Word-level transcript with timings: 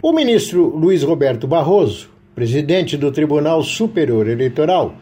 O 0.00 0.12
ministro 0.12 0.68
Luiz 0.76 1.02
Roberto 1.02 1.48
Barroso, 1.48 2.08
presidente 2.32 2.96
do 2.96 3.10
Tribunal 3.10 3.64
Superior 3.64 4.28
Eleitoral, 4.28 4.94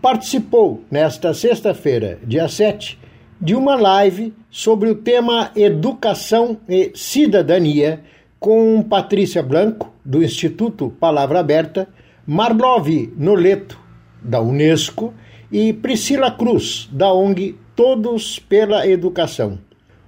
participou 0.00 0.84
nesta 0.88 1.34
sexta-feira, 1.34 2.20
dia 2.22 2.46
7, 2.46 3.00
de 3.40 3.56
uma 3.56 3.74
live 3.74 4.32
sobre 4.48 4.88
o 4.88 4.94
tema 4.94 5.50
Educação 5.56 6.56
e 6.68 6.92
Cidadania 6.94 8.04
com 8.38 8.80
Patrícia 8.84 9.42
Blanco, 9.42 9.92
do 10.04 10.22
Instituto 10.22 10.94
Palavra 11.00 11.40
Aberta, 11.40 11.88
Marlov 12.24 13.12
Noleto, 13.16 13.76
da 14.22 14.40
Unesco, 14.40 15.12
e 15.50 15.72
Priscila 15.72 16.30
Cruz, 16.30 16.88
da 16.92 17.12
ONG 17.12 17.56
Todos 17.74 18.38
pela 18.38 18.86
Educação. 18.86 19.58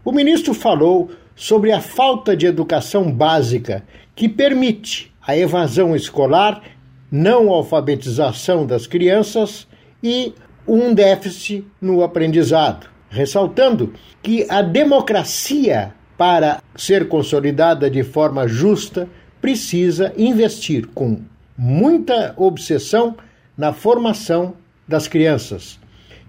O 0.05 0.13
ministro 0.13 0.53
falou 0.53 1.11
sobre 1.35 1.73
a 1.73 1.81
falta 1.81 2.37
de 2.37 2.45
educação 2.45 3.11
básica 3.11 3.83
que 4.15 4.29
permite 4.29 5.11
a 5.27 5.35
evasão 5.35 5.97
escolar, 5.97 6.63
não 7.11 7.49
alfabetização 7.49 8.67
das 8.67 8.87
crianças 8.87 9.67
e 10.03 10.35
um 10.69 10.93
déficit 10.93 11.65
no 11.81 12.03
aprendizado, 12.03 12.87
ressaltando 13.09 13.95
que 14.23 14.47
a 14.51 14.61
democracia, 14.61 15.95
para 16.19 16.63
ser 16.77 17.09
consolidada 17.09 17.89
de 17.89 18.03
forma 18.03 18.47
justa, 18.47 19.09
precisa 19.41 20.13
investir 20.19 20.87
com 20.89 21.23
muita 21.57 22.35
obsessão 22.37 23.17
na 23.57 23.73
formação 23.73 24.55
das 24.87 25.09
crianças. 25.09 25.79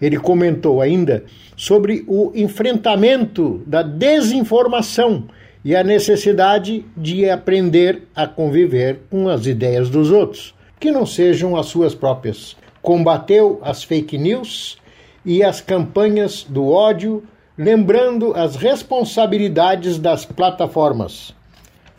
Ele 0.01 0.17
comentou 0.17 0.81
ainda 0.81 1.23
sobre 1.55 2.03
o 2.07 2.31
enfrentamento 2.35 3.61
da 3.65 3.81
desinformação 3.81 5.25
e 5.63 5.75
a 5.75 5.83
necessidade 5.83 6.85
de 6.95 7.29
aprender 7.29 8.03
a 8.15 8.27
conviver 8.27 8.99
com 9.09 9.27
as 9.27 9.45
ideias 9.45 9.89
dos 9.89 10.11
outros, 10.11 10.53
que 10.79 10.91
não 10.91 11.05
sejam 11.05 11.55
as 11.55 11.65
suas 11.65 11.95
próprias. 11.95 12.55
Combateu 12.81 13.59
as 13.63 13.83
fake 13.83 14.17
news 14.17 14.77
e 15.25 15.43
as 15.43 15.61
campanhas 15.61 16.45
do 16.47 16.69
ódio, 16.69 17.23
lembrando 17.57 18.33
as 18.35 18.55
responsabilidades 18.55 19.97
das 19.97 20.23
plataformas. 20.23 21.33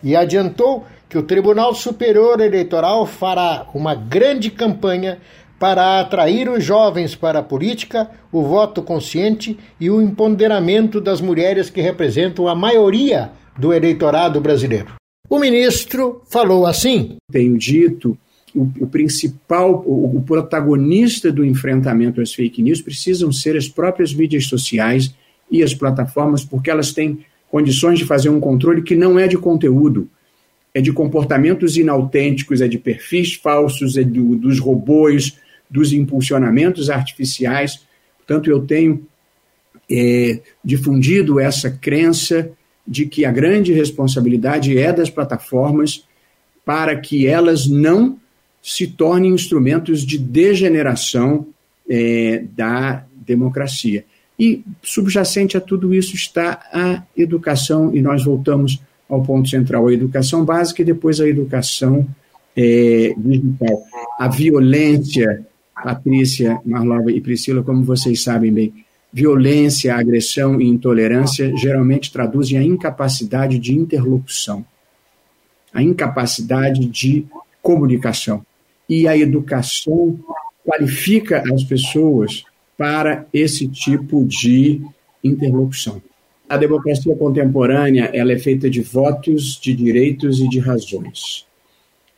E 0.00 0.14
adiantou 0.14 0.84
que 1.08 1.18
o 1.18 1.22
Tribunal 1.22 1.74
Superior 1.74 2.40
Eleitoral 2.40 3.06
fará 3.06 3.66
uma 3.74 3.94
grande 3.94 4.50
campanha 4.50 5.18
para 5.58 6.00
atrair 6.00 6.48
os 6.48 6.62
jovens 6.62 7.14
para 7.14 7.38
a 7.38 7.42
política, 7.42 8.10
o 8.30 8.42
voto 8.42 8.82
consciente 8.82 9.58
e 9.80 9.90
o 9.90 10.02
empoderamento 10.02 11.00
das 11.00 11.20
mulheres 11.20 11.70
que 11.70 11.80
representam 11.80 12.46
a 12.46 12.54
maioria 12.54 13.30
do 13.58 13.72
eleitorado 13.72 14.40
brasileiro. 14.40 14.94
O 15.28 15.38
ministro 15.38 16.22
falou 16.28 16.66
assim: 16.66 17.16
Tenho 17.32 17.56
dito, 17.56 18.16
o, 18.54 18.70
o 18.80 18.86
principal, 18.86 19.82
o, 19.86 20.16
o 20.16 20.22
protagonista 20.22 21.32
do 21.32 21.44
enfrentamento 21.44 22.20
às 22.20 22.32
fake 22.32 22.62
news 22.62 22.80
precisam 22.80 23.32
ser 23.32 23.56
as 23.56 23.68
próprias 23.68 24.14
mídias 24.14 24.46
sociais 24.46 25.14
e 25.50 25.62
as 25.62 25.74
plataformas, 25.74 26.44
porque 26.44 26.70
elas 26.70 26.92
têm 26.92 27.20
condições 27.50 27.98
de 27.98 28.04
fazer 28.04 28.28
um 28.28 28.40
controle 28.40 28.82
que 28.82 28.94
não 28.94 29.18
é 29.18 29.26
de 29.26 29.38
conteúdo, 29.38 30.08
é 30.74 30.80
de 30.80 30.92
comportamentos 30.92 31.76
inautênticos, 31.76 32.60
é 32.60 32.68
de 32.68 32.78
perfis 32.78 33.34
falsos, 33.34 33.96
é 33.96 34.04
do, 34.04 34.36
dos 34.36 34.58
robôs, 34.58 35.36
dos 35.70 35.92
impulsionamentos 35.92 36.90
artificiais. 36.90 37.80
Portanto, 38.18 38.50
eu 38.50 38.60
tenho 38.60 39.06
é, 39.90 40.40
difundido 40.64 41.38
essa 41.38 41.70
crença 41.70 42.50
de 42.86 43.06
que 43.06 43.24
a 43.24 43.32
grande 43.32 43.72
responsabilidade 43.72 44.78
é 44.78 44.92
das 44.92 45.10
plataformas 45.10 46.04
para 46.64 46.96
que 46.96 47.26
elas 47.26 47.66
não 47.66 48.18
se 48.62 48.86
tornem 48.86 49.32
instrumentos 49.32 50.04
de 50.04 50.18
degeneração 50.18 51.46
é, 51.88 52.44
da 52.56 53.04
democracia. 53.14 54.04
E 54.38 54.62
subjacente 54.82 55.56
a 55.56 55.60
tudo 55.60 55.94
isso 55.94 56.14
está 56.14 56.60
a 56.72 57.02
educação, 57.16 57.94
e 57.94 58.02
nós 58.02 58.24
voltamos 58.24 58.80
ao 59.08 59.22
ponto 59.22 59.48
central, 59.48 59.86
a 59.86 59.92
educação 59.92 60.44
básica 60.44 60.82
e 60.82 60.84
depois 60.84 61.20
a 61.20 61.28
educação 61.28 62.06
é, 62.56 63.14
digital. 63.16 63.82
A 64.18 64.28
violência 64.28 65.46
Patrícia, 65.82 66.60
Marlova 66.64 67.10
e 67.12 67.20
Priscila, 67.20 67.62
como 67.62 67.84
vocês 67.84 68.22
sabem 68.22 68.52
bem, 68.52 68.74
violência, 69.12 69.94
agressão 69.94 70.60
e 70.60 70.66
intolerância 70.66 71.54
geralmente 71.56 72.12
traduzem 72.12 72.58
a 72.58 72.62
incapacidade 72.62 73.58
de 73.58 73.74
interlocução, 73.74 74.64
a 75.72 75.82
incapacidade 75.82 76.86
de 76.86 77.26
comunicação. 77.62 78.44
E 78.88 79.08
a 79.08 79.16
educação 79.16 80.18
qualifica 80.64 81.42
as 81.52 81.64
pessoas 81.64 82.44
para 82.76 83.26
esse 83.32 83.66
tipo 83.68 84.24
de 84.24 84.80
interlocução. 85.22 86.00
A 86.48 86.56
democracia 86.56 87.14
contemporânea 87.16 88.10
ela 88.14 88.32
é 88.32 88.38
feita 88.38 88.70
de 88.70 88.80
votos, 88.80 89.58
de 89.60 89.74
direitos 89.74 90.40
e 90.40 90.48
de 90.48 90.60
razões. 90.60 91.46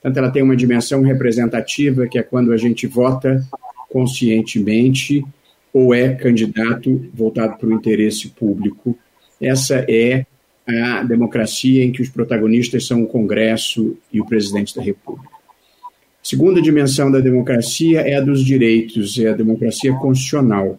Portanto, 0.01 0.17
ela 0.17 0.31
tem 0.31 0.43
uma 0.43 0.57
dimensão 0.57 1.03
representativa, 1.03 2.07
que 2.07 2.19
é 2.19 2.23
quando 2.23 2.53
a 2.53 2.57
gente 2.57 2.87
vota 2.87 3.45
conscientemente 3.89 5.25
ou 5.73 5.93
é 5.93 6.15
candidato 6.15 7.09
voltado 7.13 7.57
para 7.57 7.69
o 7.69 7.73
interesse 7.73 8.29
público. 8.29 8.97
Essa 9.41 9.85
é 9.89 10.25
a 10.67 11.03
democracia 11.03 11.85
em 11.85 11.91
que 11.91 12.03
os 12.03 12.09
protagonistas 12.09 12.87
são 12.87 13.03
o 13.03 13.07
Congresso 13.07 13.97
e 14.13 14.21
o 14.21 14.27
presidente 14.27 14.75
da 14.75 14.83
República. 14.83 15.37
A 15.85 16.29
segunda 16.29 16.61
dimensão 16.61 17.11
da 17.11 17.21
democracia 17.21 18.01
é 18.01 18.17
a 18.17 18.21
dos 18.21 18.45
direitos, 18.45 19.19
é 19.19 19.31
a 19.31 19.35
democracia 19.35 19.95
constitucional, 19.95 20.79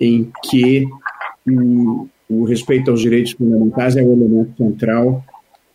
em 0.00 0.30
que 0.44 0.86
o, 1.46 2.08
o 2.28 2.44
respeito 2.44 2.90
aos 2.90 3.00
direitos 3.00 3.32
fundamentais 3.32 3.96
é 3.96 4.02
o 4.02 4.12
elemento 4.12 4.56
central 4.56 5.24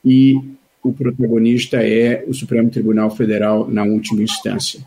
e 0.03 0.41
o 0.85 0.93
protagonista 0.93 1.77
é 1.77 2.23
o 2.27 2.33
Supremo 2.33 2.69
Tribunal 2.69 3.09
Federal 3.09 3.67
na 3.67 3.83
última 3.83 4.21
instância. 4.21 4.79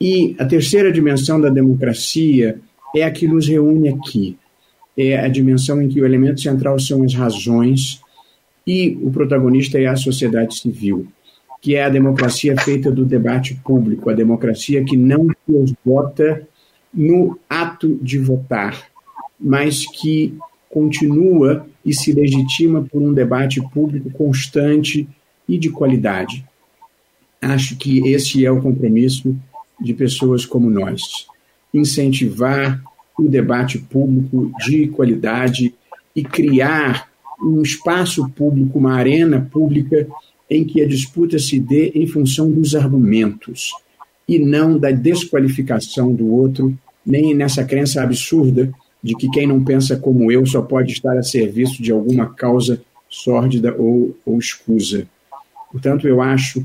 E 0.00 0.34
a 0.36 0.44
terceira 0.44 0.90
dimensão 0.90 1.40
da 1.40 1.48
democracia 1.48 2.58
é 2.94 3.04
a 3.04 3.10
que 3.10 3.28
nos 3.28 3.46
reúne 3.46 3.88
aqui. 3.88 4.36
É 4.98 5.16
a 5.16 5.28
dimensão 5.28 5.80
em 5.80 5.88
que 5.88 6.00
o 6.00 6.04
elemento 6.04 6.40
central 6.40 6.76
são 6.80 7.04
as 7.04 7.14
razões 7.14 8.00
e 8.66 8.98
o 9.00 9.12
protagonista 9.12 9.78
é 9.78 9.86
a 9.86 9.94
sociedade 9.94 10.58
civil, 10.58 11.06
que 11.60 11.76
é 11.76 11.84
a 11.84 11.88
democracia 11.88 12.56
feita 12.60 12.90
do 12.90 13.04
debate 13.04 13.54
público, 13.64 14.10
a 14.10 14.14
democracia 14.14 14.84
que 14.84 14.96
não 14.96 15.28
se 15.28 15.76
vota 15.86 16.46
no 16.92 17.38
ato 17.48 17.96
de 18.02 18.18
votar, 18.18 18.88
mas 19.38 19.86
que 19.86 20.36
continua 20.72 21.66
e 21.84 21.92
se 21.92 22.12
legitima 22.12 22.82
por 22.82 23.02
um 23.02 23.12
debate 23.12 23.60
público 23.68 24.10
constante 24.10 25.06
e 25.46 25.58
de 25.58 25.68
qualidade. 25.68 26.44
Acho 27.40 27.76
que 27.76 28.08
esse 28.08 28.44
é 28.44 28.50
o 28.50 28.62
compromisso 28.62 29.36
de 29.78 29.92
pessoas 29.92 30.46
como 30.46 30.70
nós. 30.70 31.26
Incentivar 31.74 32.82
o 33.18 33.28
debate 33.28 33.78
público 33.78 34.50
de 34.64 34.88
qualidade 34.88 35.74
e 36.16 36.24
criar 36.24 37.10
um 37.42 37.60
espaço 37.60 38.28
público, 38.30 38.78
uma 38.78 38.94
arena 38.94 39.46
pública 39.52 40.08
em 40.48 40.64
que 40.64 40.80
a 40.80 40.88
disputa 40.88 41.38
se 41.38 41.60
dê 41.60 41.92
em 41.94 42.06
função 42.06 42.50
dos 42.50 42.74
argumentos 42.74 43.72
e 44.26 44.38
não 44.38 44.78
da 44.78 44.90
desqualificação 44.90 46.14
do 46.14 46.28
outro, 46.28 46.76
nem 47.04 47.34
nessa 47.34 47.64
crença 47.64 48.02
absurda 48.02 48.72
de 49.02 49.14
que 49.14 49.28
quem 49.30 49.46
não 49.46 49.62
pensa 49.64 49.96
como 49.96 50.30
eu 50.30 50.46
só 50.46 50.62
pode 50.62 50.92
estar 50.92 51.16
a 51.18 51.22
serviço 51.22 51.82
de 51.82 51.90
alguma 51.90 52.32
causa 52.32 52.82
sórdida 53.08 53.74
ou, 53.76 54.16
ou 54.24 54.38
escusa. 54.38 55.06
Portanto, 55.70 56.06
eu 56.06 56.22
acho 56.22 56.64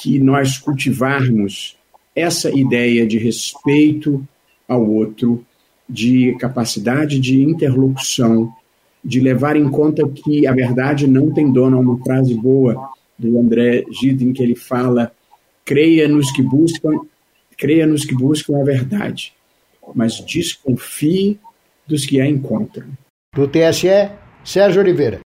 que 0.00 0.18
nós 0.18 0.58
cultivarmos 0.58 1.76
essa 2.14 2.50
ideia 2.50 3.06
de 3.06 3.18
respeito 3.18 4.26
ao 4.68 4.86
outro, 4.88 5.44
de 5.88 6.36
capacidade 6.38 7.18
de 7.18 7.42
interlocução, 7.42 8.52
de 9.02 9.20
levar 9.20 9.56
em 9.56 9.68
conta 9.70 10.06
que 10.06 10.46
a 10.46 10.52
verdade 10.52 11.06
não 11.06 11.32
tem 11.32 11.50
dono. 11.50 11.80
Uma 11.80 11.98
frase 12.04 12.34
boa 12.34 12.90
do 13.18 13.38
André 13.38 13.84
Gide 13.90 14.24
em 14.24 14.32
que 14.32 14.42
ele 14.42 14.54
fala: 14.54 15.12
creia 15.64 16.06
nos 16.06 16.30
que 16.30 16.42
buscam, 16.42 17.00
creia 17.56 17.86
nos 17.86 18.04
que 18.04 18.14
buscam 18.14 18.60
a 18.60 18.64
verdade, 18.64 19.32
mas 19.94 20.20
desconfie 20.20 21.38
dos 21.88 22.04
que 22.04 22.20
a 22.20 22.26
encontram. 22.26 22.86
Do 23.34 23.48
TSE, 23.48 24.10
Sérgio 24.44 24.82
Oliveira. 24.82 25.20